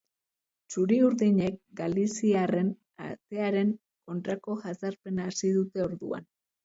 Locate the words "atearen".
3.09-3.75